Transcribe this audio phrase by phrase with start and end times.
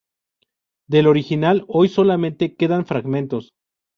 [0.87, 3.51] Del original hoy solamente quedan fragmentos.